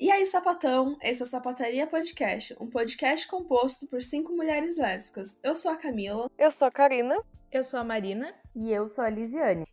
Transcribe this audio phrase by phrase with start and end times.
[0.00, 0.96] E aí, sapatão?
[1.02, 5.38] Esse é o Sapataria Podcast, um podcast composto por cinco mulheres lésbicas.
[5.42, 6.30] Eu sou a Camila.
[6.38, 7.18] Eu sou a Karina.
[7.52, 8.32] Eu sou a Marina.
[8.56, 9.66] E eu sou a Lisiane.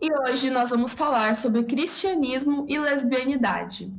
[0.00, 3.92] E hoje nós vamos falar sobre cristianismo e lesbianidade.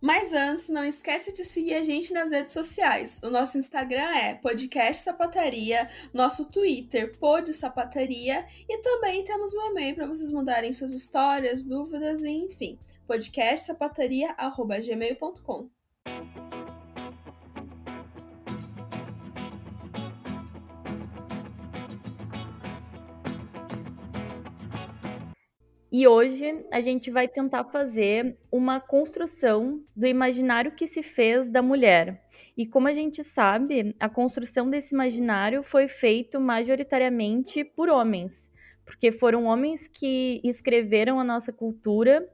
[0.00, 3.20] Mas antes, não esquece de seguir a gente nas redes sociais.
[3.24, 9.96] O nosso Instagram é Podcast Sapataria, nosso Twitter Pod Sapataria e também temos um e-mail
[9.96, 15.70] para vocês mandarem suas histórias, dúvidas e enfim podcastsapataria.gmail.com.
[25.98, 31.62] E hoje a gente vai tentar fazer uma construção do imaginário que se fez da
[31.62, 32.22] mulher.
[32.54, 38.52] E como a gente sabe, a construção desse imaginário foi feito majoritariamente por homens,
[38.84, 42.30] porque foram homens que escreveram a nossa cultura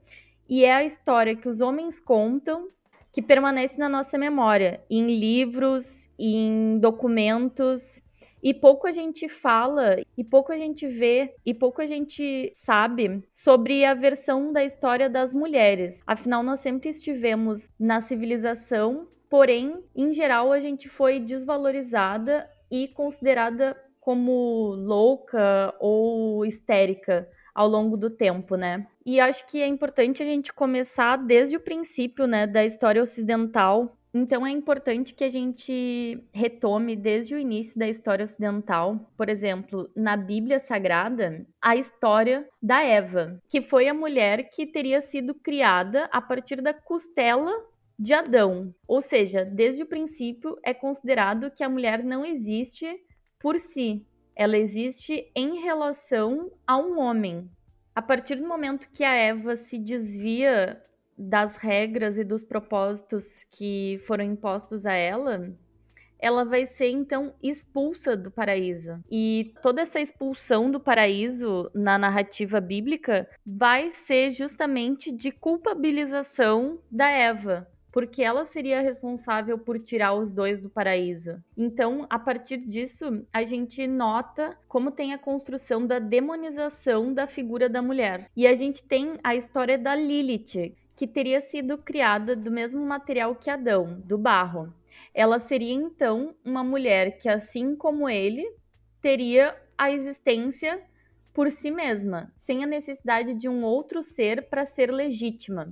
[0.53, 2.67] e é a história que os homens contam
[3.11, 7.99] que permanece na nossa memória, em livros, em documentos,
[8.41, 13.23] e pouco a gente fala, e pouco a gente vê, e pouco a gente sabe
[13.33, 16.03] sobre a versão da história das mulheres.
[16.05, 23.75] Afinal, nós sempre estivemos na civilização, porém, em geral, a gente foi desvalorizada e considerada
[23.99, 28.87] como louca ou histérica ao longo do tempo, né?
[29.05, 33.97] E acho que é importante a gente começar desde o princípio, né, da história ocidental.
[34.13, 39.89] Então é importante que a gente retome desde o início da história ocidental, por exemplo,
[39.95, 46.07] na Bíblia Sagrada, a história da Eva, que foi a mulher que teria sido criada
[46.11, 47.51] a partir da costela
[47.97, 48.73] de Adão.
[48.87, 52.87] Ou seja, desde o princípio é considerado que a mulher não existe
[53.39, 57.49] por si, ela existe em relação a um homem.
[57.95, 60.81] A partir do momento que a Eva se desvia
[61.17, 65.53] das regras e dos propósitos que foram impostos a ela,
[66.23, 69.03] ela vai ser então expulsa do paraíso.
[69.11, 77.09] E toda essa expulsão do paraíso na narrativa bíblica vai ser justamente de culpabilização da
[77.09, 81.41] Eva, porque ela seria responsável por tirar os dois do paraíso.
[81.55, 87.69] Então, a partir disso, a gente nota como tem a construção da demonização da figura
[87.69, 88.31] da mulher.
[88.35, 93.35] E a gente tem a história da Lilith, que teria sido criada do mesmo material
[93.35, 94.73] que Adão, do barro.
[95.13, 98.51] Ela seria então uma mulher que, assim como ele,
[99.03, 100.81] teria a existência
[101.31, 105.71] por si mesma, sem a necessidade de um outro ser para ser legítima.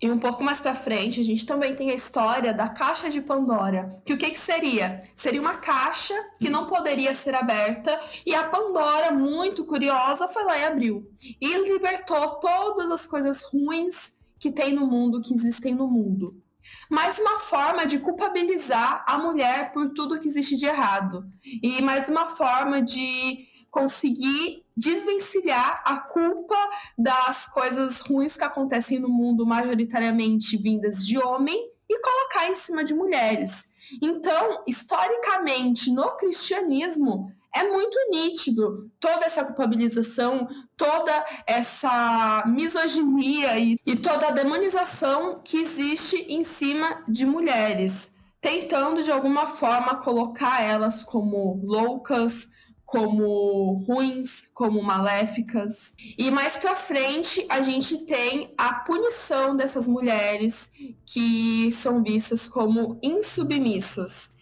[0.00, 3.22] E um pouco mais para frente, a gente também tem a história da caixa de
[3.22, 4.02] Pandora.
[4.04, 5.00] Que o que, que seria?
[5.14, 10.58] Seria uma caixa que não poderia ser aberta e a Pandora, muito curiosa, foi lá
[10.58, 11.10] e abriu.
[11.40, 16.42] E libertou todas as coisas ruins que tem no mundo, que existem no mundo.
[16.90, 21.24] Mais uma forma de culpabilizar a mulher por tudo que existe de errado.
[21.62, 26.56] E mais uma forma de conseguir desvencilhar a culpa
[26.96, 32.82] das coisas ruins que acontecem no mundo, majoritariamente vindas de homem, e colocar em cima
[32.82, 33.74] de mulheres.
[34.02, 41.12] Então, historicamente, no cristianismo, é muito nítido toda essa culpabilização, toda
[41.46, 49.12] essa misoginia e, e toda a demonização que existe em cima de mulheres, tentando de
[49.12, 52.55] alguma forma colocar elas como loucas,
[52.86, 55.96] como ruins, como maléficas.
[56.16, 60.72] E mais para frente a gente tem a punição dessas mulheres
[61.04, 64.36] que são vistas como insubmissas.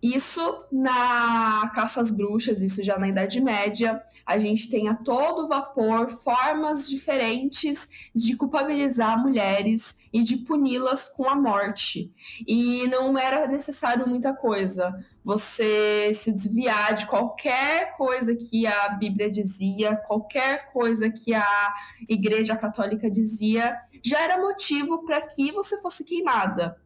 [0.00, 5.48] Isso na caça às bruxas, isso já na Idade Média, a gente tem a todo
[5.48, 12.12] vapor formas diferentes de culpabilizar mulheres e de puni-las com a morte.
[12.46, 15.04] E não era necessário muita coisa.
[15.28, 21.74] Você se desviar de qualquer coisa que a Bíblia dizia, qualquer coisa que a
[22.08, 26.80] Igreja Católica dizia, já era motivo para que você fosse queimada.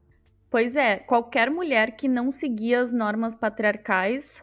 [0.50, 4.42] Pois é, qualquer mulher que não seguia as normas patriarcais,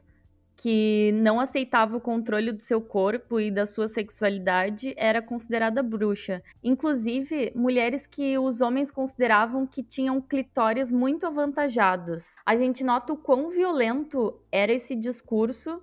[0.62, 6.44] que não aceitava o controle do seu corpo e da sua sexualidade, era considerada bruxa.
[6.62, 12.36] Inclusive, mulheres que os homens consideravam que tinham clitóris muito avantajados.
[12.46, 15.82] A gente nota o quão violento era esse discurso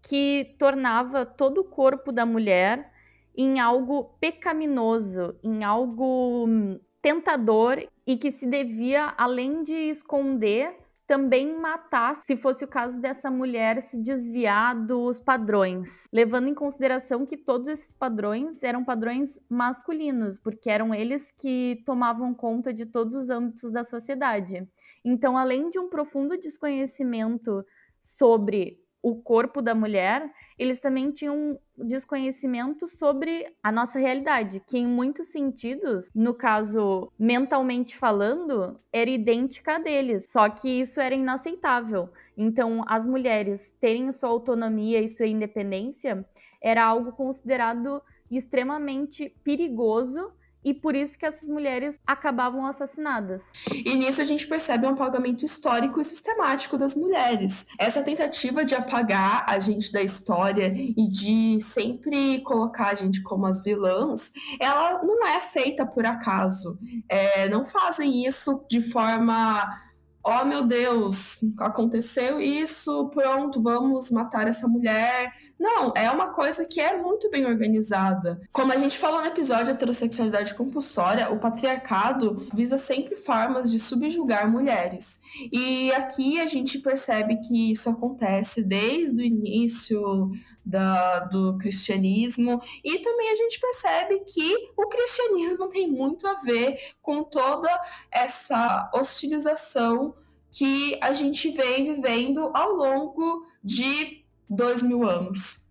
[0.00, 2.92] que tornava todo o corpo da mulher
[3.36, 11.58] em algo pecaminoso, em algo hum, tentador e que se devia, além de esconder, também
[11.58, 17.36] matar se fosse o caso dessa mulher se desviar dos padrões, levando em consideração que
[17.36, 23.30] todos esses padrões eram padrões masculinos, porque eram eles que tomavam conta de todos os
[23.30, 24.66] âmbitos da sociedade.
[25.04, 27.64] Então, além de um profundo desconhecimento
[28.00, 34.86] sobre o corpo da mulher, eles também tinham desconhecimento sobre a nossa realidade, que em
[34.86, 42.08] muitos sentidos, no caso mentalmente falando, era idêntica a deles, só que isso era inaceitável.
[42.34, 46.24] Então, as mulheres terem sua autonomia e sua independência
[46.62, 50.32] era algo considerado extremamente perigoso
[50.64, 53.52] e por isso que essas mulheres acabavam assassinadas.
[53.70, 57.66] E nisso a gente percebe um apagamento histórico e sistemático das mulheres.
[57.78, 63.46] Essa tentativa de apagar a gente da história e de sempre colocar a gente como
[63.46, 66.78] as vilãs, ela não é feita por acaso.
[67.08, 69.84] É, não fazem isso de forma
[70.24, 75.32] oh meu Deus, aconteceu isso, pronto, vamos matar essa mulher.
[75.58, 78.40] Não, é uma coisa que é muito bem organizada.
[78.52, 84.50] Como a gente falou no episódio Heterossexualidade Compulsória, o patriarcado visa sempre formas de subjugar
[84.50, 85.20] mulheres.
[85.52, 90.32] E aqui a gente percebe que isso acontece desde o início
[90.64, 96.78] da, do cristianismo, e também a gente percebe que o cristianismo tem muito a ver
[97.02, 97.68] com toda
[98.10, 100.14] essa hostilização
[100.50, 105.64] que a gente vem vivendo ao longo de dois mil anos.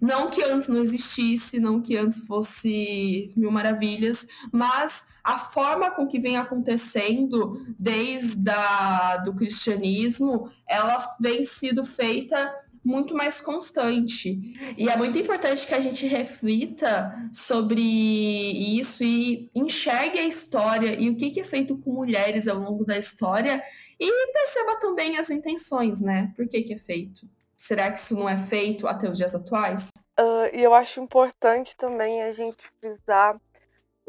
[0.00, 6.06] Não que antes não existisse, não que antes fosse mil maravilhas, mas a forma com
[6.06, 12.50] que vem acontecendo desde a, do cristianismo, ela vem sido feita
[12.88, 14.40] muito mais constante.
[14.76, 21.10] E é muito importante que a gente reflita sobre isso e enxergue a história e
[21.10, 23.62] o que é feito com mulheres ao longo da história
[24.00, 26.32] e perceba também as intenções, né?
[26.34, 27.28] Por que, que é feito?
[27.54, 29.90] Será que isso não é feito até os dias atuais?
[30.18, 33.38] Uh, e eu acho importante também a gente frisar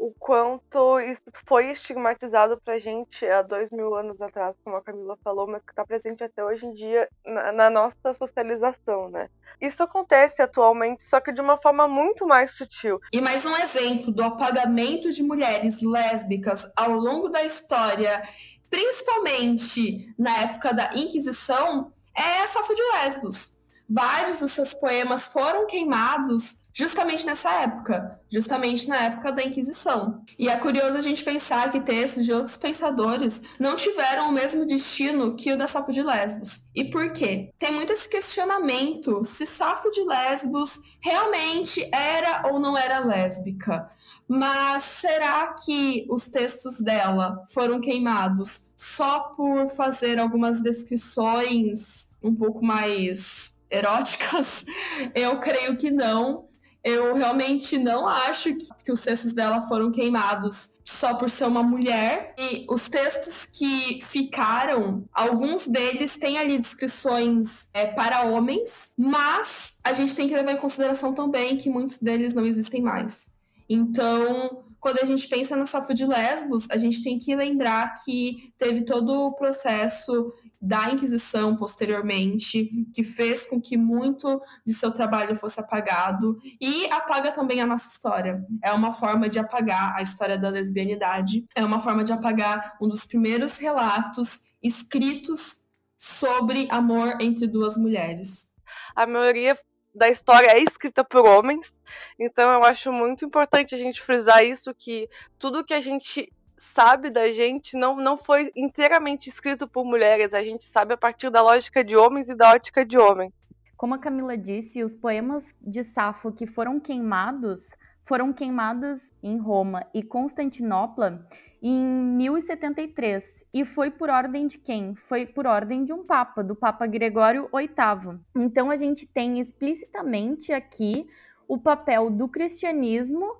[0.00, 5.18] o quanto isso foi estigmatizado pra gente há dois mil anos atrás, como a Camila
[5.22, 9.28] falou, mas que está presente até hoje em dia na, na, nossa socialização, né?
[9.60, 12.98] Isso acontece atualmente, só que de uma forma muito mais sutil.
[13.12, 18.22] E mais um exemplo do apagamento de mulheres lésbicas ao longo da história,
[18.70, 23.59] principalmente na época da Inquisição, é Safo de Lesbos.
[23.92, 30.24] Vários dos seus poemas foram queimados justamente nessa época, justamente na época da Inquisição.
[30.38, 34.64] E é curioso a gente pensar que textos de outros pensadores não tiveram o mesmo
[34.64, 36.70] destino que o da Safo de Lesbos.
[36.72, 37.50] E por quê?
[37.58, 43.90] Tem muito esse questionamento se Safo de Lesbos realmente era ou não era lésbica.
[44.28, 52.64] Mas será que os textos dela foram queimados só por fazer algumas descrições um pouco
[52.64, 54.64] mais eróticas?
[55.14, 56.48] Eu creio que não.
[56.82, 61.62] Eu realmente não acho que, que, os textos dela foram queimados só por ser uma
[61.62, 62.34] mulher.
[62.38, 69.92] E os textos que ficaram, alguns deles têm ali descrições é, para homens, mas a
[69.92, 73.38] gente tem que levar em consideração também que muitos deles não existem mais.
[73.68, 78.52] Então, quando a gente pensa na Safo de Lesbos, a gente tem que lembrar que
[78.56, 85.34] teve todo o processo da Inquisição posteriormente, que fez com que muito de seu trabalho
[85.34, 88.44] fosse apagado e apaga também a nossa história.
[88.62, 92.88] É uma forma de apagar a história da lesbianidade, é uma forma de apagar um
[92.88, 98.54] dos primeiros relatos escritos sobre amor entre duas mulheres.
[98.94, 99.58] A maioria
[99.94, 101.72] da história é escrita por homens,
[102.18, 107.08] então eu acho muito importante a gente frisar isso que tudo que a gente sabe
[107.08, 111.40] da gente não, não foi inteiramente escrito por mulheres, a gente sabe a partir da
[111.40, 113.32] lógica de homens e da ótica de homem.
[113.78, 117.74] Como a Camila disse, os poemas de Safo que foram queimados
[118.04, 121.26] foram queimados em Roma e Constantinopla
[121.62, 123.46] em 1073.
[123.54, 124.94] E foi por ordem de quem?
[124.94, 128.18] Foi por ordem de um papa, do Papa Gregório VIII.
[128.36, 131.08] Então a gente tem explicitamente aqui
[131.48, 133.36] o papel do cristianismo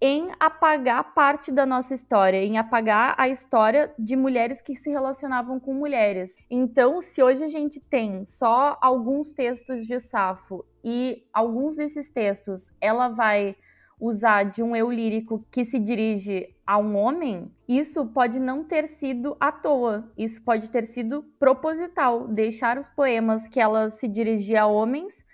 [0.00, 5.58] em apagar parte da nossa história, em apagar a história de mulheres que se relacionavam
[5.58, 6.36] com mulheres.
[6.48, 12.72] Então, se hoje a gente tem só alguns textos de Safo e alguns desses textos
[12.80, 13.56] ela vai
[14.00, 18.86] usar de um eu lírico que se dirige a um homem, isso pode não ter
[18.86, 24.62] sido à toa, isso pode ter sido proposital, deixar os poemas que ela se dirigia
[24.62, 25.24] a homens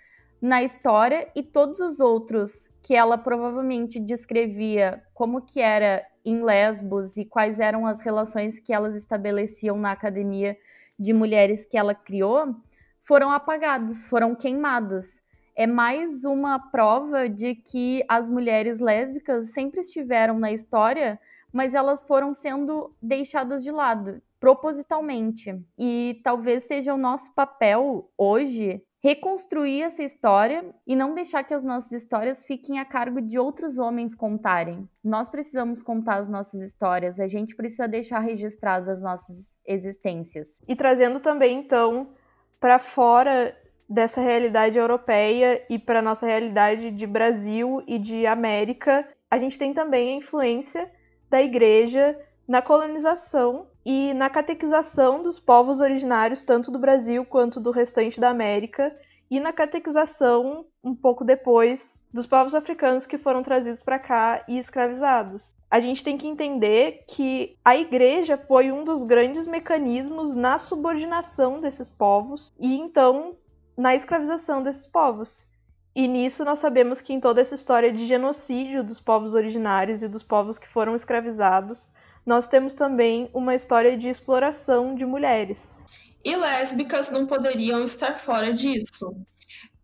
[0.41, 7.17] na história e todos os outros que ela provavelmente descrevia como que era em Lesbos
[7.17, 10.57] e quais eram as relações que elas estabeleciam na academia
[10.97, 12.55] de mulheres que ela criou
[13.03, 15.21] foram apagados, foram queimados.
[15.55, 21.19] É mais uma prova de que as mulheres lésbicas sempre estiveram na história,
[21.53, 25.59] mas elas foram sendo deixadas de lado propositalmente.
[25.77, 31.63] E talvez seja o nosso papel hoje reconstruir essa história e não deixar que as
[31.63, 34.89] nossas histórias fiquem a cargo de outros homens contarem.
[35.03, 40.59] Nós precisamos contar as nossas histórias, a gente precisa deixar registradas as nossas existências.
[40.67, 42.15] E trazendo também, então,
[42.59, 43.55] para fora
[43.87, 49.71] dessa realidade europeia e para nossa realidade de Brasil e de América, a gente tem
[49.71, 50.91] também a influência
[51.29, 57.69] da igreja na colonização e na catequização dos povos originários, tanto do Brasil quanto do
[57.69, 58.95] restante da América,
[59.29, 64.57] e na catequização, um pouco depois, dos povos africanos que foram trazidos para cá e
[64.57, 65.55] escravizados.
[65.69, 71.59] A gente tem que entender que a igreja foi um dos grandes mecanismos na subordinação
[71.59, 73.35] desses povos e então
[73.77, 75.47] na escravização desses povos.
[75.95, 80.07] E nisso nós sabemos que em toda essa história de genocídio dos povos originários e
[80.07, 81.93] dos povos que foram escravizados,
[82.25, 85.83] nós temos também uma história de exploração de mulheres.
[86.23, 89.15] E lésbicas não poderiam estar fora disso.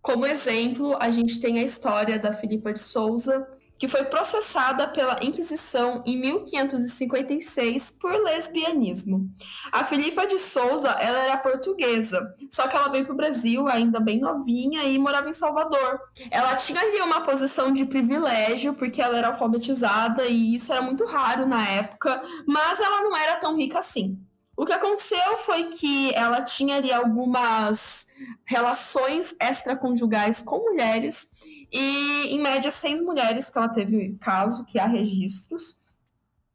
[0.01, 3.47] Como exemplo, a gente tem a história da Filipa de Souza,
[3.81, 9.27] que foi processada pela Inquisição em 1556 por lesbianismo.
[9.71, 13.99] A Filipa de Souza, ela era portuguesa, só que ela veio para o Brasil ainda
[13.99, 15.99] bem novinha e morava em Salvador.
[16.29, 21.03] Ela tinha ali uma posição de privilégio porque ela era alfabetizada e isso era muito
[21.03, 24.15] raro na época, mas ela não era tão rica assim.
[24.55, 28.05] O que aconteceu foi que ela tinha ali algumas
[28.45, 31.31] relações extraconjugais com mulheres
[31.71, 35.79] e, em média, seis mulheres que ela teve caso, que há registros.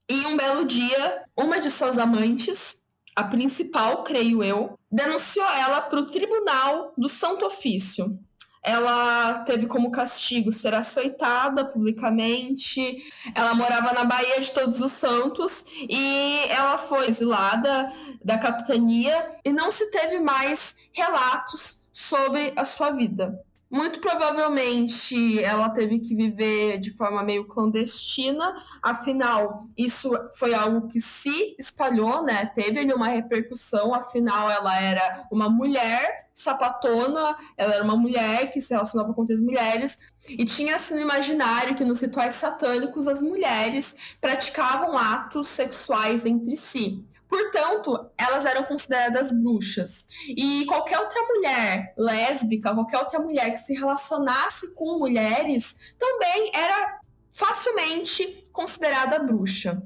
[0.09, 6.01] E um belo dia, uma de suas amantes, a principal, creio eu, denunciou ela para
[6.01, 8.19] o Tribunal do Santo Ofício.
[8.63, 13.01] Ela teve como castigo ser açoitada publicamente.
[13.33, 17.93] Ela morava na Baía de Todos os Santos e ela foi exilada
[18.25, 23.41] da capitania e não se teve mais relatos sobre a sua vida.
[23.69, 31.01] Muito provavelmente ela teve que viver de forma meio clandestina, afinal, isso foi algo que
[31.01, 32.47] se espalhou, né?
[32.55, 38.61] Teve ali uma repercussão, afinal, ela era uma mulher sapatona, ela era uma mulher que
[38.61, 43.21] se relacionava com outras mulheres, e tinha assim no imaginário que nos rituais satânicos as
[43.23, 47.05] mulheres praticavam atos sexuais entre si.
[47.29, 50.07] Portanto, elas eram consideradas bruxas.
[50.29, 57.01] E qualquer outra mulher lésbica, qualquer outra mulher que se relacionasse com mulheres, também era
[57.33, 59.83] facilmente considerada bruxa.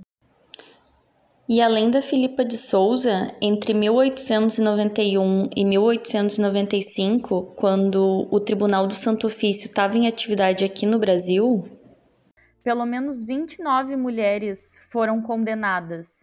[1.49, 9.27] E além da Filipa de Souza, entre 1891 e 1895, quando o Tribunal do Santo
[9.27, 11.69] Ofício estava em atividade aqui no Brasil,
[12.63, 16.23] pelo menos 29 mulheres foram condenadas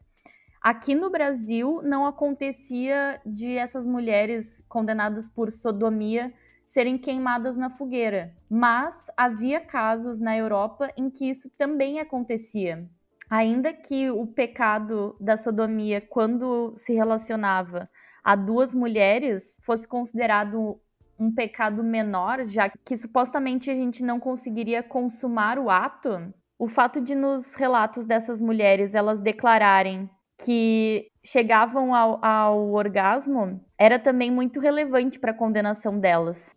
[0.70, 6.34] Aqui no Brasil não acontecia de essas mulheres condenadas por sodomia
[6.66, 12.86] serem queimadas na fogueira, mas havia casos na Europa em que isso também acontecia.
[13.30, 17.90] Ainda que o pecado da sodomia, quando se relacionava
[18.22, 20.78] a duas mulheres, fosse considerado
[21.18, 27.00] um pecado menor, já que supostamente a gente não conseguiria consumar o ato, o fato
[27.00, 34.60] de nos relatos dessas mulheres elas declararem que chegavam ao, ao orgasmo era também muito
[34.60, 36.56] relevante para a condenação delas.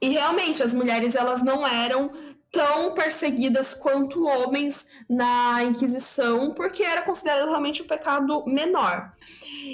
[0.00, 2.10] E realmente as mulheres elas não eram
[2.50, 9.12] tão perseguidas quanto homens na Inquisição, porque era considerado realmente um pecado menor.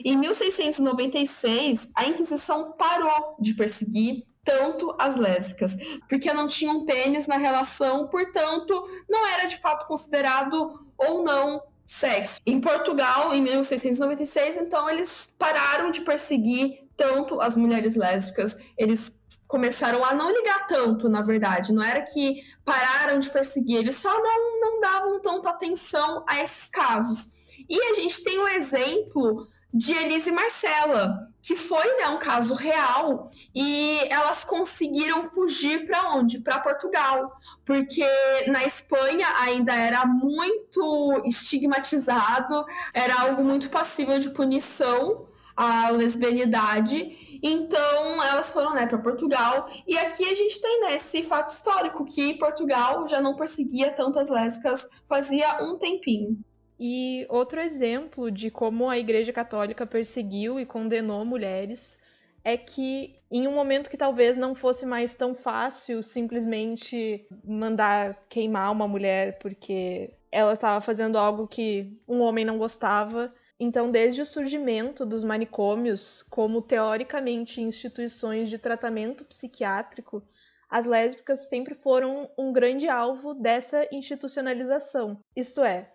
[0.04, 5.76] Em 1696, a Inquisição parou de perseguir tanto as lésbicas,
[6.08, 12.40] porque não tinham pênis na relação, portanto, não era de fato considerado ou não sexo.
[12.46, 20.04] Em Portugal, em 1696, então eles pararam de perseguir tanto as mulheres lésbicas, eles começaram
[20.04, 21.72] a não ligar tanto, na verdade.
[21.72, 26.68] Não era que pararam de perseguir, eles só não, não davam tanta atenção a esses
[26.70, 27.32] casos.
[27.68, 33.28] E a gente tem um exemplo de Elise Marcela, que foi né, um caso real
[33.54, 36.40] e elas conseguiram fugir para onde?
[36.40, 37.32] Para Portugal,
[37.66, 38.06] porque
[38.46, 47.38] na Espanha ainda era muito estigmatizado, era algo muito passível de punição a lesbianidade.
[47.42, 52.06] Então elas foram né, para Portugal e aqui a gente tem né, esse fato histórico
[52.06, 56.38] que Portugal já não perseguia tantas lésbicas fazia um tempinho.
[56.78, 61.96] E outro exemplo de como a Igreja Católica perseguiu e condenou mulheres
[62.42, 68.70] é que em um momento que talvez não fosse mais tão fácil simplesmente mandar queimar
[68.70, 73.32] uma mulher porque ela estava fazendo algo que um homem não gostava.
[73.58, 80.22] Então, desde o surgimento dos manicômios como teoricamente instituições de tratamento psiquiátrico,
[80.68, 85.20] as lésbicas sempre foram um grande alvo dessa institucionalização.
[85.36, 85.88] Isto é,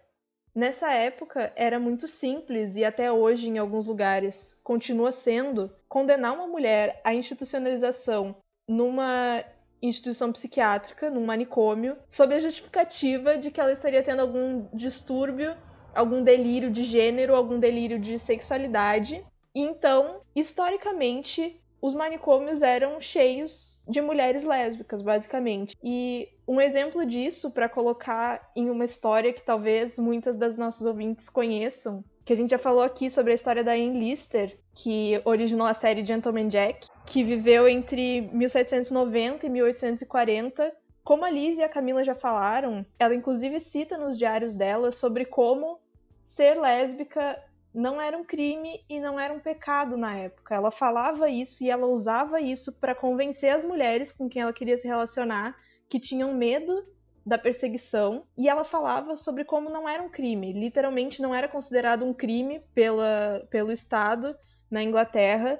[0.53, 6.47] Nessa época era muito simples e até hoje em alguns lugares continua sendo condenar uma
[6.47, 8.35] mulher à institucionalização
[8.67, 9.43] numa
[9.81, 15.55] instituição psiquiátrica, num manicômio, sob a justificativa de que ela estaria tendo algum distúrbio,
[15.93, 19.25] algum delírio de gênero, algum delírio de sexualidade.
[19.55, 25.75] Então, historicamente, os manicômios eram cheios de mulheres lésbicas, basicamente.
[25.83, 31.29] E um exemplo disso, para colocar em uma história que talvez muitas das nossas ouvintes
[31.29, 35.65] conheçam, que a gente já falou aqui sobre a história da Anne Lister, que originou
[35.65, 40.71] a série Gentleman Jack, que viveu entre 1790 e 1840.
[41.03, 45.25] Como a Liz e a Camila já falaram, ela inclusive cita nos diários dela sobre
[45.25, 45.79] como
[46.21, 47.41] ser lésbica
[47.73, 50.55] não era um crime e não era um pecado na época.
[50.55, 54.77] Ela falava isso e ela usava isso para convencer as mulheres com quem ela queria
[54.77, 55.55] se relacionar
[55.87, 56.85] que tinham medo
[57.25, 62.03] da perseguição e ela falava sobre como não era um crime, literalmente não era considerado
[62.03, 64.35] um crime pela, pelo Estado
[64.69, 65.59] na Inglaterra,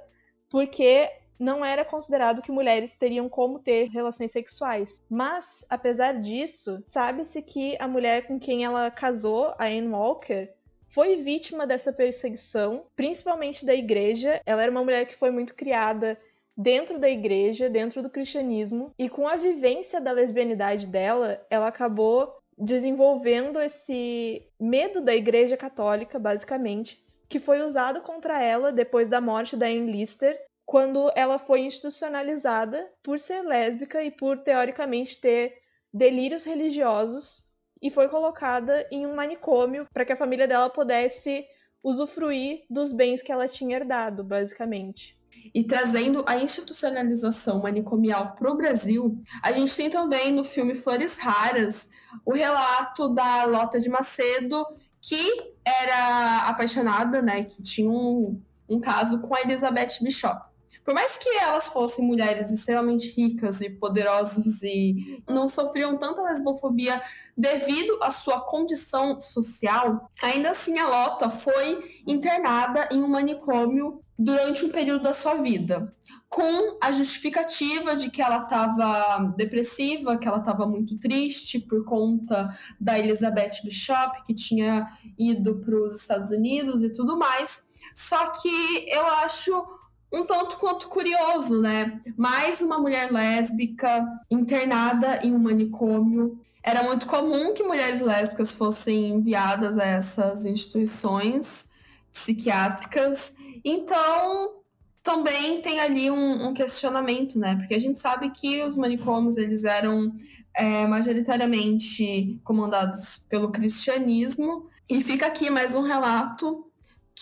[0.50, 5.01] porque não era considerado que mulheres teriam como ter relações sexuais.
[5.10, 10.50] Mas, apesar disso, sabe-se que a mulher com quem ela casou, a Anne Walker,
[10.89, 14.41] foi vítima dessa perseguição, principalmente da igreja.
[14.46, 16.19] Ela era uma mulher que foi muito criada
[16.55, 22.38] dentro da igreja, dentro do cristianismo, e com a vivência da lesbianidade dela, ela acabou
[22.58, 29.55] desenvolvendo esse medo da igreja católica, basicamente, que foi usado contra ela depois da morte
[29.55, 35.62] da Anne Lister, quando ela foi institucionalizada por ser lésbica e por teoricamente ter
[35.93, 37.49] delírios religiosos
[37.81, 41.45] e foi colocada em um manicômio para que a família dela pudesse
[41.83, 45.17] usufruir dos bens que ela tinha herdado, basicamente.
[45.53, 51.19] E trazendo a institucionalização manicomial para o Brasil, a gente tem também no filme Flores
[51.19, 51.89] Raras
[52.25, 54.65] o relato da Lota de Macedo,
[55.01, 60.48] que era apaixonada, né, que tinha um, um caso com a Elizabeth Bishop.
[60.89, 66.99] Por mais que elas fossem mulheres extremamente ricas e poderosas e não sofriam tanta lesbofobia
[67.38, 74.65] devido à sua condição social, ainda assim a Lota foi internada em um manicômio durante
[74.65, 75.93] um período da sua vida,
[76.28, 82.49] com a justificativa de que ela estava depressiva, que ela estava muito triste por conta
[82.82, 84.88] da Elizabeth Bishop, que tinha
[85.19, 87.63] ido para os Estados Unidos e tudo mais.
[87.93, 89.79] Só que eu acho
[90.12, 92.02] um tanto quanto curioso, né?
[92.17, 96.39] Mais uma mulher lésbica internada em um manicômio.
[96.63, 101.69] Era muito comum que mulheres lésbicas fossem enviadas a essas instituições
[102.12, 103.36] psiquiátricas.
[103.63, 104.60] Então,
[105.04, 107.56] também tem ali um, um questionamento, né?
[107.56, 110.12] Porque a gente sabe que os manicômios eles eram
[110.56, 114.67] é, majoritariamente comandados pelo cristianismo.
[114.89, 116.68] E fica aqui mais um relato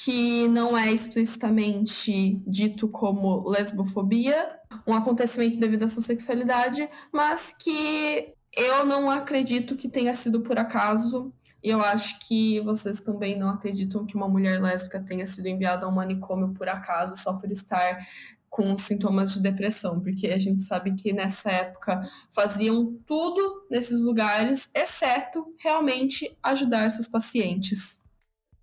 [0.04, 8.32] que não é explicitamente dito como lesbofobia, um acontecimento devido à sua sexualidade, mas que
[8.56, 11.34] eu não acredito que tenha sido por acaso.
[11.64, 15.88] E eu acho que vocês também não acreditam que uma mulher lésbica tenha sido enviada
[15.88, 18.06] a um manicômio por acaso, só por estar
[18.50, 24.70] com sintomas de depressão, porque a gente sabe que nessa época faziam tudo nesses lugares,
[24.76, 28.07] exceto realmente ajudar seus pacientes.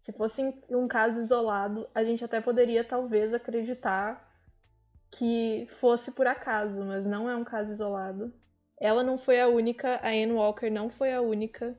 [0.04, 4.22] Se fosse um caso isolado, a gente até poderia talvez acreditar
[5.10, 8.30] que fosse por acaso, mas não é um caso isolado.
[8.78, 11.74] Ela não foi a única, a Anne Walker não foi a única.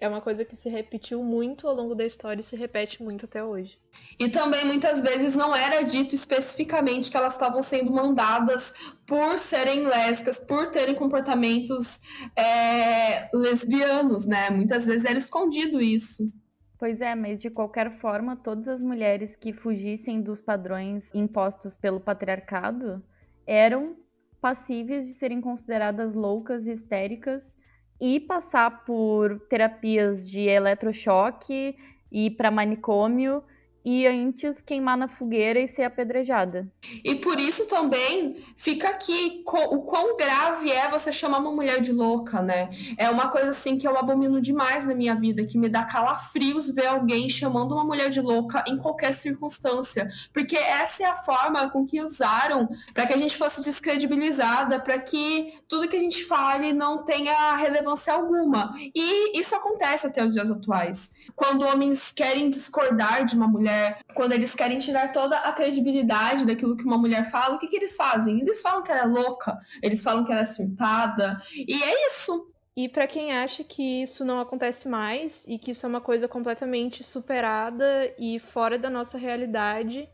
[0.00, 3.26] É uma coisa que se repetiu muito ao longo da história e se repete muito
[3.26, 3.78] até hoje.
[4.18, 8.72] E também muitas vezes não era dito especificamente que elas estavam sendo mandadas
[9.06, 12.00] por serem lésbicas, por terem comportamentos
[12.34, 14.48] é, lesbianos, né?
[14.48, 16.32] Muitas vezes era escondido isso.
[16.78, 21.98] Pois é, mas de qualquer forma, todas as mulheres que fugissem dos padrões impostos pelo
[21.98, 23.02] patriarcado
[23.44, 23.96] eram
[24.40, 27.58] passíveis de serem consideradas loucas e histéricas
[28.00, 31.76] e passar por terapias de eletrochoque,
[32.12, 33.42] ir para manicômio
[33.88, 36.70] e antes queimar na fogueira e ser apedrejada.
[37.02, 41.90] E por isso também fica aqui o quão grave é você chamar uma mulher de
[41.90, 42.68] louca, né?
[42.98, 46.68] É uma coisa assim que eu abomino demais na minha vida, que me dá calafrios
[46.68, 51.70] ver alguém chamando uma mulher de louca em qualquer circunstância, porque essa é a forma
[51.70, 56.26] com que usaram para que a gente fosse descredibilizada, para que tudo que a gente
[56.26, 58.74] fale não tenha relevância alguma.
[58.94, 61.14] E isso acontece até os dias atuais.
[61.34, 66.76] Quando homens querem discordar de uma mulher, quando eles querem tirar toda a credibilidade daquilo
[66.76, 68.40] que uma mulher fala, o que, que eles fazem?
[68.40, 72.52] Eles falam que ela é louca, eles falam que ela é surtada, e é isso.
[72.76, 76.28] E para quem acha que isso não acontece mais e que isso é uma coisa
[76.28, 80.08] completamente superada e fora da nossa realidade,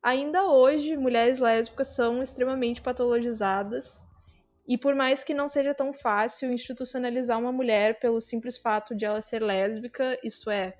[0.00, 4.06] ainda hoje mulheres lésbicas são extremamente patologizadas.
[4.70, 9.04] E por mais que não seja tão fácil institucionalizar uma mulher pelo simples fato de
[9.04, 10.74] ela ser lésbica, isso é,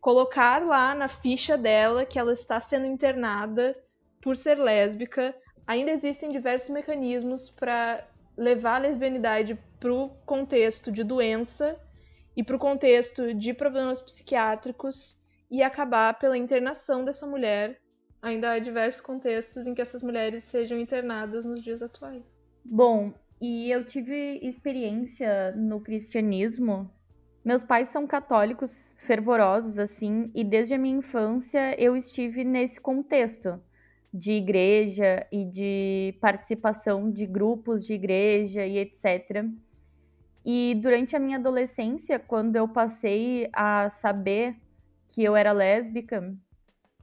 [0.00, 3.76] colocar lá na ficha dela que ela está sendo internada
[4.20, 5.34] por ser lésbica,
[5.66, 11.76] ainda existem diversos mecanismos para levar a lesbianidade para o contexto de doença
[12.36, 17.80] e para o contexto de problemas psiquiátricos e acabar pela internação dessa mulher.
[18.22, 22.22] Ainda há diversos contextos em que essas mulheres sejam internadas nos dias atuais.
[22.64, 26.90] Bom, e eu tive experiência no cristianismo
[27.44, 33.60] meus pais são católicos fervorosos, assim, e desde a minha infância eu estive nesse contexto
[34.14, 39.44] de igreja e de participação de grupos de igreja e etc.
[40.44, 44.56] E durante a minha adolescência, quando eu passei a saber
[45.08, 46.32] que eu era lésbica,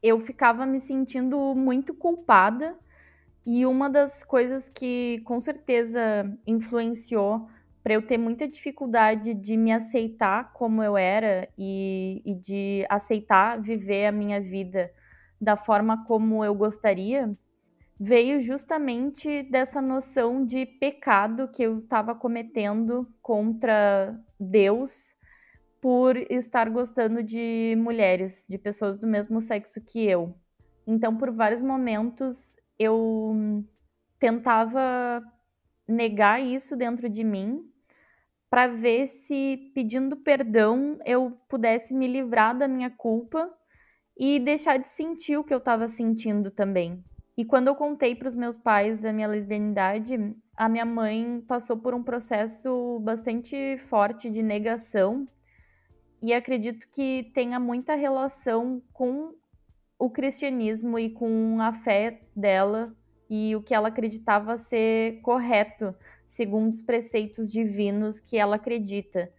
[0.02, 2.78] eu ficava me sentindo muito culpada.
[3.52, 6.00] E uma das coisas que com certeza
[6.46, 7.50] influenciou
[7.82, 13.60] para eu ter muita dificuldade de me aceitar como eu era e, e de aceitar
[13.60, 14.94] viver a minha vida
[15.42, 17.36] da forma como eu gostaria,
[18.00, 25.16] veio justamente dessa noção de pecado que eu estava cometendo contra Deus
[25.82, 30.36] por estar gostando de mulheres, de pessoas do mesmo sexo que eu.
[30.86, 33.64] Então, por vários momentos, eu
[34.18, 35.22] tentava
[35.88, 37.70] negar isso dentro de mim
[38.50, 43.54] para ver se pedindo perdão eu pudesse me livrar da minha culpa
[44.18, 47.04] e deixar de sentir o que eu estava sentindo também.
[47.38, 51.78] E quando eu contei para os meus pais a minha lesbianidade, a minha mãe passou
[51.78, 55.28] por um processo bastante forte de negação
[56.22, 59.34] e acredito que tenha muita relação com
[60.00, 62.96] o cristianismo e com a fé dela
[63.30, 65.94] e o que ela acreditava ser correto,
[66.26, 69.32] segundo os preceitos divinos que ela acredita.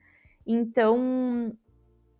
[0.47, 1.57] Então,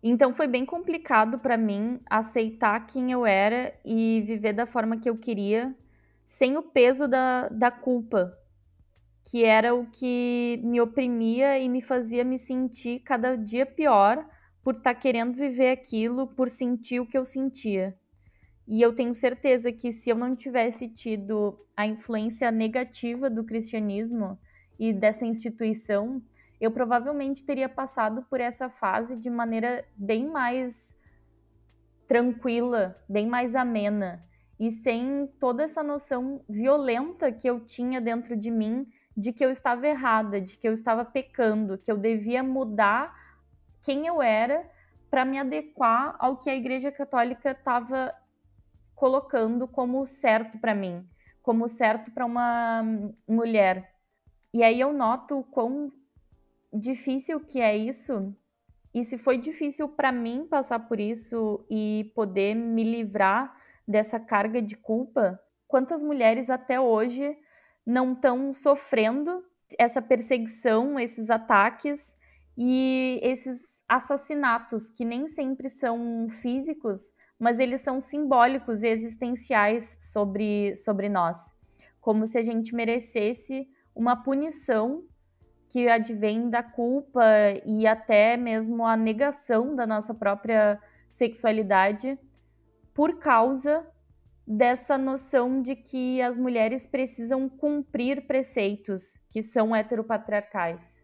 [0.01, 5.09] então foi bem complicado para mim aceitar quem eu era e viver da forma que
[5.09, 5.73] eu queria,
[6.25, 8.35] sem o peso da, da culpa,
[9.23, 14.27] que era o que me oprimia e me fazia me sentir cada dia pior
[14.63, 17.95] por estar tá querendo viver aquilo, por sentir o que eu sentia.
[18.67, 24.39] E eu tenho certeza que se eu não tivesse tido a influência negativa do cristianismo
[24.79, 26.21] e dessa instituição,
[26.59, 30.95] eu provavelmente teria passado por essa fase de maneira bem mais
[32.07, 34.23] tranquila, bem mais amena
[34.59, 39.49] e sem toda essa noção violenta que eu tinha dentro de mim de que eu
[39.49, 43.11] estava errada, de que eu estava pecando, que eu devia mudar
[43.81, 44.69] quem eu era
[45.09, 48.13] para me adequar ao que a Igreja Católica estava
[49.01, 51.03] colocando como certo para mim,
[51.41, 52.83] como certo para uma
[53.27, 53.95] mulher.
[54.53, 55.91] E aí eu noto o quão
[56.71, 58.31] difícil que é isso.
[58.93, 63.51] E se foi difícil para mim passar por isso e poder me livrar
[63.87, 67.35] dessa carga de culpa, quantas mulheres até hoje
[67.83, 69.43] não estão sofrendo
[69.79, 72.15] essa perseguição, esses ataques
[72.55, 77.11] e esses assassinatos que nem sempre são físicos,
[77.41, 81.51] mas eles são simbólicos e existenciais sobre, sobre nós,
[81.99, 85.03] como se a gente merecesse uma punição
[85.67, 87.23] que advém da culpa
[87.65, 92.15] e até mesmo a negação da nossa própria sexualidade
[92.93, 93.87] por causa
[94.45, 101.00] dessa noção de que as mulheres precisam cumprir preceitos que são heteropatriarcais.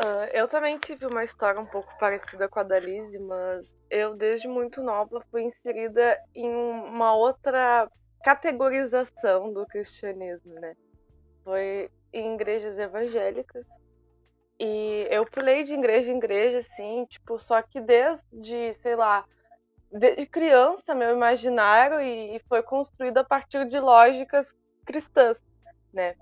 [0.00, 4.16] Uh, eu também tive uma história um pouco parecida com a da Lizzie, mas eu,
[4.16, 7.86] desde muito nova, fui inserida em uma outra
[8.24, 10.74] categorização do cristianismo, né?
[11.44, 13.66] Foi em igrejas evangélicas.
[14.58, 19.26] E eu pulei de igreja em igreja, assim, tipo, só que desde, sei lá,
[19.92, 24.54] desde criança meu imaginário e foi construído a partir de lógicas
[24.86, 25.44] cristãs,
[25.92, 26.14] né?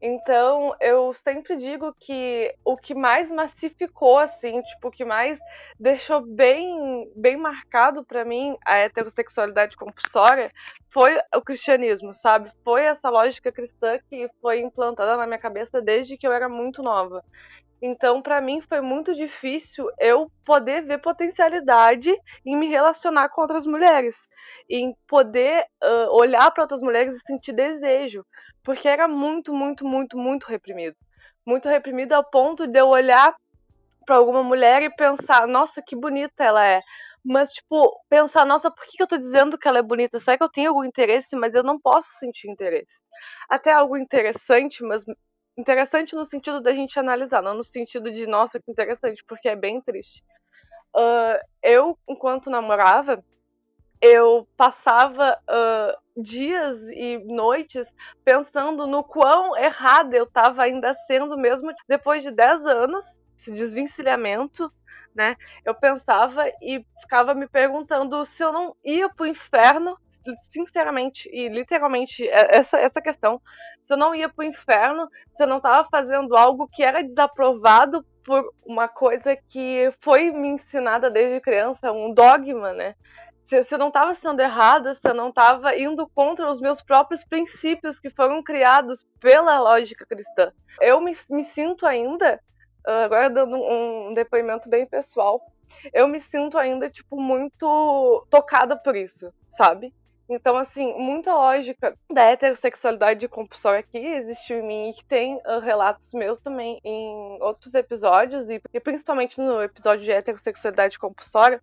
[0.00, 5.38] Então, eu sempre digo que o que mais massificou, assim, tipo, o que mais
[5.80, 10.50] deixou bem, bem marcado para mim a heterossexualidade compulsória
[10.90, 12.50] foi o cristianismo, sabe?
[12.62, 16.82] Foi essa lógica cristã que foi implantada na minha cabeça desde que eu era muito
[16.82, 17.24] nova.
[17.86, 22.10] Então, para mim, foi muito difícil eu poder ver potencialidade
[22.44, 24.26] em me relacionar com outras mulheres,
[24.70, 28.24] em poder uh, olhar para outras mulheres e sentir desejo,
[28.64, 30.96] porque era muito, muito, muito, muito reprimido.
[31.46, 33.34] Muito reprimido ao ponto de eu olhar
[34.06, 36.80] para alguma mulher e pensar, nossa, que bonita ela é.
[37.24, 40.18] Mas, tipo, pensar, nossa, por que eu tô dizendo que ela é bonita?
[40.18, 41.36] Será que eu tenho algum interesse?
[41.36, 43.02] Mas eu não posso sentir interesse.
[43.48, 45.04] Até algo interessante, mas
[45.56, 49.56] interessante no sentido da gente analisar, não no sentido de, nossa, que interessante, porque é
[49.56, 50.22] bem triste.
[50.94, 53.24] Uh, eu, enquanto namorava,
[54.04, 57.90] eu passava uh, dias e noites
[58.22, 64.70] pensando no quão errada eu estava ainda sendo, mesmo depois de 10 anos, esse desvencilhamento,
[65.14, 65.36] né?
[65.64, 69.96] Eu pensava e ficava me perguntando se eu não ia pro inferno
[70.50, 73.40] sinceramente e literalmente é, essa, essa questão.
[73.84, 78.04] Se eu não ia pro inferno, se eu não estava fazendo algo que era desaprovado
[78.22, 82.94] por uma coisa que foi me ensinada desde criança, um dogma, né?
[83.44, 87.22] Se, eu não estava sendo errada, se eu não estava indo contra os meus próprios
[87.22, 90.50] princípios que foram criados pela lógica cristã.
[90.80, 92.40] Eu me, me sinto ainda,
[92.86, 95.42] ah, agora dando um depoimento bem pessoal,
[95.92, 99.92] eu me sinto ainda, tipo, muito tocada por isso, sabe?
[100.26, 105.58] Então, assim, muita lógica da heterossexualidade compulsória aqui existiu em mim e que tem uh,
[105.60, 111.62] relatos meus também em outros episódios, e, e, principalmente no episódio de heterossexualidade compulsória,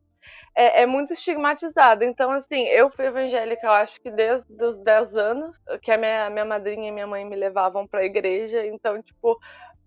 [0.55, 2.05] é, é, muito estigmatizada.
[2.05, 6.29] Então, assim, eu fui evangélica, eu acho que desde os 10 anos, que a minha,
[6.29, 8.65] minha madrinha e minha mãe me levavam para a igreja.
[8.65, 9.39] Então, tipo,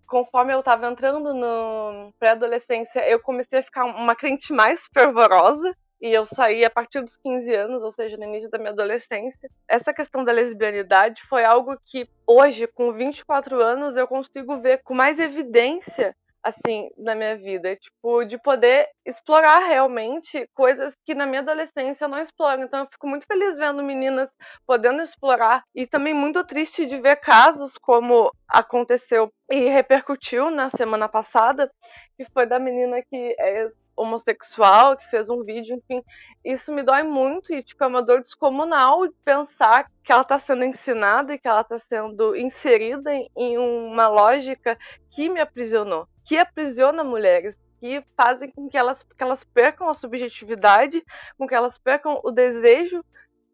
[0.06, 6.12] conforme eu estava entrando no pré-adolescência, eu comecei a ficar uma crente mais fervorosa e
[6.12, 9.48] eu saí a partir dos 15 anos, ou seja, no início da minha adolescência.
[9.66, 14.94] Essa questão da lesbianidade foi algo que hoje, com 24 anos, eu consigo ver com
[14.94, 21.40] mais evidência assim na minha vida, tipo, de poder explorar realmente coisas que na minha
[21.40, 22.62] adolescência eu não exploro.
[22.62, 27.16] Então eu fico muito feliz vendo meninas podendo explorar e também muito triste de ver
[27.16, 31.70] casos como aconteceu e repercutiu na semana passada,
[32.16, 36.02] que foi da menina que é homossexual, que fez um vídeo, enfim.
[36.44, 40.64] Isso me dói muito e, tipo, é uma dor descomunal pensar que ela está sendo
[40.64, 44.78] ensinada e que ela está sendo inserida em uma lógica
[45.10, 49.94] que me aprisionou, que aprisiona mulheres, que fazem com que elas, que elas percam a
[49.94, 51.02] subjetividade,
[51.38, 53.02] com que elas percam o desejo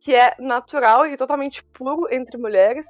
[0.01, 2.87] que é natural e totalmente puro entre mulheres.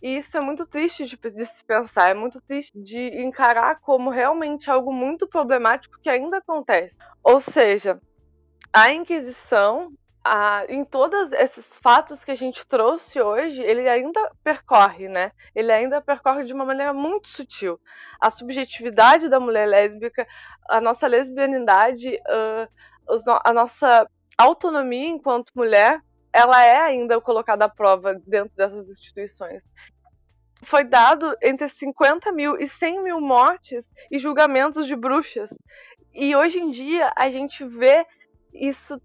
[0.00, 4.10] E isso é muito triste de, de, se pensar, é muito triste de encarar como
[4.10, 6.96] realmente algo muito problemático que ainda acontece.
[7.22, 8.00] Ou seja,
[8.72, 9.92] a Inquisição,
[10.68, 15.32] em todos esses fatos que a gente trouxe hoje, ele ainda percorre, né?
[15.54, 17.80] Ele ainda percorre de uma maneira muito sutil.
[18.20, 20.26] A subjetividade da mulher lésbica,
[20.68, 22.68] a nossa lesbianidade, uh,
[23.44, 24.06] a nossa
[24.36, 26.00] autonomia enquanto mulher
[26.32, 29.62] ela é ainda colocada à prova dentro dessas instituições.
[30.62, 35.50] Foi dado entre 50 mil e 100 mil mortes e julgamentos de bruxas.
[36.12, 38.06] E hoje em dia a gente vê
[38.52, 39.00] isso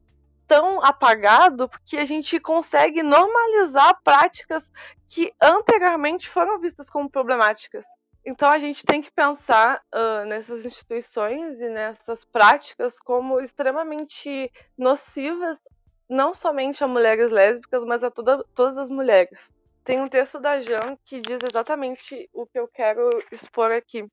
[0.47, 4.71] tão apagado que a gente consegue normalizar práticas
[5.07, 7.85] que anteriormente foram vistas como problemáticas.
[8.25, 15.59] Então a gente tem que pensar uh, nessas instituições e nessas práticas como extremamente nocivas
[16.09, 19.51] não somente a mulheres lésbicas, mas a toda, todas as mulheres.
[19.83, 24.07] Tem um texto da Jean que diz exatamente o que eu quero expor aqui.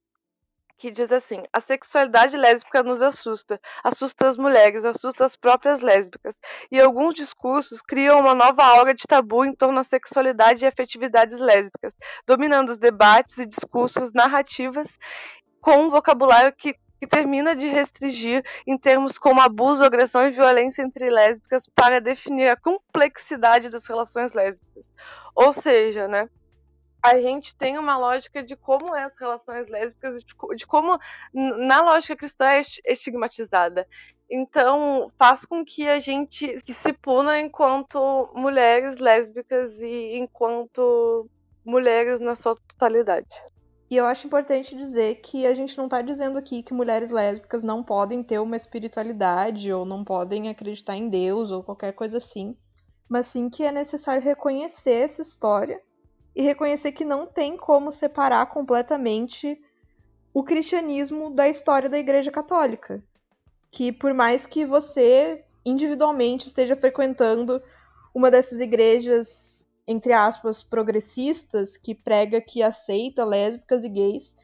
[0.78, 6.34] Que diz assim: a sexualidade lésbica nos assusta, assusta as mulheres, assusta as próprias lésbicas,
[6.70, 11.38] e alguns discursos criam uma nova aura de tabu em torno da sexualidade e afetividades
[11.38, 11.94] lésbicas,
[12.26, 14.98] dominando os debates e discursos narrativas
[15.60, 20.82] com um vocabulário que que termina de restringir em termos como abuso, agressão e violência
[20.82, 24.94] entre lésbicas para definir a complexidade das relações lésbicas.
[25.34, 26.28] Ou seja, né,
[27.02, 30.22] a gente tem uma lógica de como é as relações lésbicas,
[30.54, 30.98] de como
[31.32, 33.88] na lógica cristã é estigmatizada.
[34.30, 41.28] Então, faz com que a gente se puna enquanto mulheres lésbicas e enquanto
[41.64, 43.28] mulheres na sua totalidade.
[43.90, 47.62] E eu acho importante dizer que a gente não está dizendo aqui que mulheres lésbicas
[47.62, 52.56] não podem ter uma espiritualidade ou não podem acreditar em Deus ou qualquer coisa assim,
[53.08, 55.78] mas sim que é necessário reconhecer essa história
[56.34, 59.60] e reconhecer que não tem como separar completamente
[60.32, 63.02] o cristianismo da história da Igreja Católica.
[63.70, 67.62] Que por mais que você individualmente esteja frequentando
[68.14, 74.34] uma dessas igrejas, entre aspas, progressistas, que prega que aceita lésbicas e gays,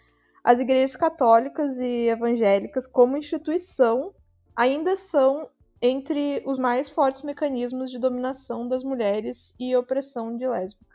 [0.42, 4.14] as igrejas católicas e evangélicas, como instituição,
[4.56, 5.48] ainda são
[5.80, 10.87] entre os mais fortes mecanismos de dominação das mulheres e opressão de lésbicas.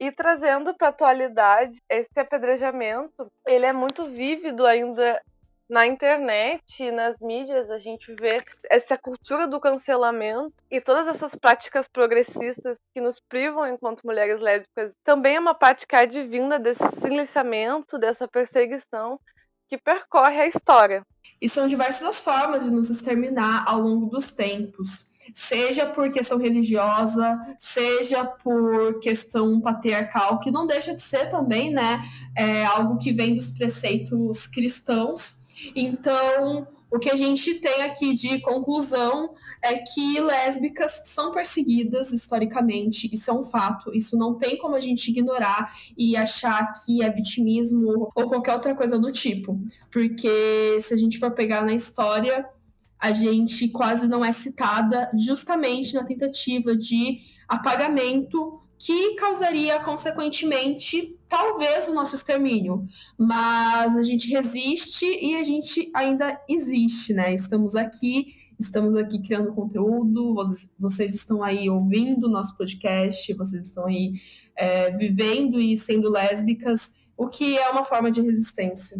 [0.00, 5.20] E trazendo para a atualidade, esse apedrejamento, ele é muito vívido ainda
[5.68, 7.68] na internet nas mídias.
[7.70, 13.66] A gente vê essa cultura do cancelamento e todas essas práticas progressistas que nos privam
[13.66, 14.92] enquanto mulheres lésbicas.
[15.04, 19.20] Também é uma prática advinda desse silenciamento, dessa perseguição
[19.68, 21.02] que percorre a história.
[21.40, 26.38] E são diversas as formas de nos exterminar ao longo dos tempos, seja por questão
[26.38, 32.02] religiosa, seja por questão patriarcal, que não deixa de ser também, né,
[32.36, 35.42] é algo que vem dos preceitos cristãos.
[35.74, 43.12] Então, o que a gente tem aqui de conclusão é que lésbicas são perseguidas historicamente,
[43.12, 47.10] isso é um fato, isso não tem como a gente ignorar e achar que é
[47.10, 49.60] vitimismo ou qualquer outra coisa do tipo,
[49.90, 52.48] porque se a gente for pegar na história,
[52.98, 61.88] a gente quase não é citada justamente na tentativa de apagamento que causaria, consequentemente, talvez
[61.88, 62.86] o nosso extermínio.
[63.18, 67.34] Mas a gente resiste e a gente ainda existe, né?
[67.34, 73.66] Estamos aqui, estamos aqui criando conteúdo, vocês, vocês estão aí ouvindo o nosso podcast, vocês
[73.66, 74.12] estão aí
[74.56, 78.98] é, vivendo e sendo lésbicas, o que é uma forma de resistência.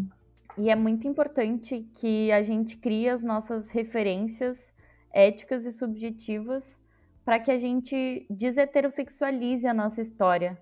[0.59, 4.75] E é muito importante que a gente crie as nossas referências
[5.13, 6.81] éticas e subjetivas
[7.25, 10.61] para que a gente desheterossexualize a nossa história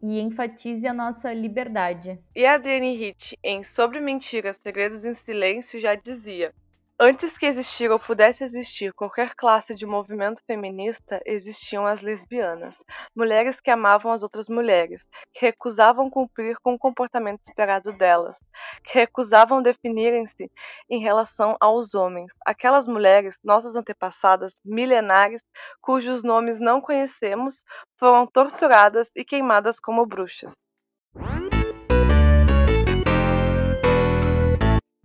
[0.00, 2.20] e enfatize a nossa liberdade.
[2.36, 6.54] E a Adrienne Hitt, em Sobre Mentiras, Segredos em Silêncio, já dizia:
[6.98, 12.82] Antes que existir ou pudesse existir qualquer classe de movimento feminista, existiam as lesbianas,
[13.14, 18.38] mulheres que amavam as outras mulheres, que recusavam cumprir com o comportamento esperado delas,
[18.82, 20.50] que recusavam definirem-se
[20.88, 25.42] em relação aos homens, aquelas mulheres, nossas antepassadas, milenares,
[25.82, 27.62] cujos nomes não conhecemos,
[27.98, 30.54] foram torturadas e queimadas como bruxas.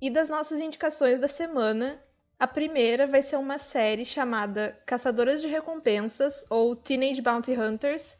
[0.02, 2.04] E das nossas indicações da semana,
[2.40, 8.18] a primeira vai ser uma série chamada Caçadoras de Recompensas ou Teenage Bounty Hunters,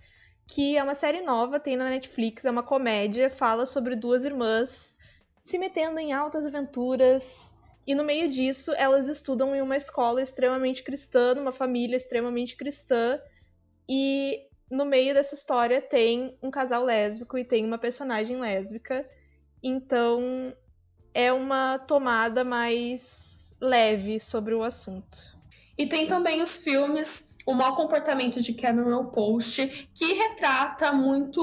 [0.48, 4.96] que é uma série nova, tem na Netflix, é uma comédia, fala sobre duas irmãs
[5.42, 7.52] se metendo em altas aventuras.
[7.86, 13.20] E no meio disso, elas estudam em uma escola extremamente cristã, numa família extremamente cristã.
[13.90, 19.04] E no meio dessa história tem um casal lésbico e tem uma personagem lésbica.
[19.64, 20.54] Então
[21.14, 25.18] é uma tomada mais leve sobre o assunto.
[25.78, 31.42] E tem também os filmes O Mau Comportamento de Cameron Post, que retrata muito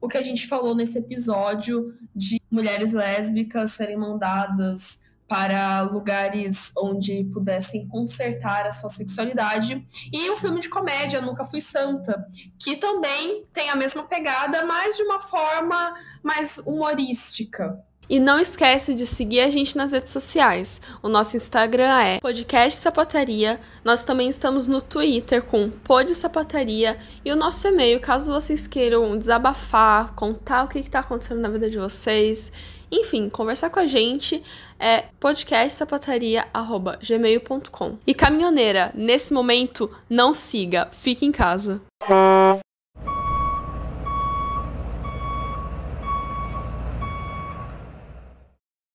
[0.00, 7.22] o que a gente falou nesse episódio de mulheres lésbicas serem mandadas para lugares onde
[7.32, 9.86] pudessem consertar a sua sexualidade.
[10.12, 12.26] E o filme de comédia Nunca Fui Santa,
[12.58, 17.80] que também tem a mesma pegada, mas de uma forma mais humorística.
[18.10, 20.80] E não esquece de seguir a gente nas redes sociais.
[21.00, 23.60] O nosso Instagram é Podcast Sapataria.
[23.84, 26.98] Nós também estamos no Twitter com Pod Sapataria.
[27.24, 31.70] E o nosso e-mail, caso vocês queiram desabafar, contar o que está acontecendo na vida
[31.70, 32.50] de vocês,
[32.90, 34.42] enfim, conversar com a gente
[34.76, 37.98] é podcastsapataria.gmail.com.
[38.04, 41.80] E caminhoneira, nesse momento, não siga, fique em casa.